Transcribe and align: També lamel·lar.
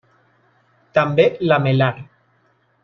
També 0.99 1.29
lamel·lar. 1.51 1.93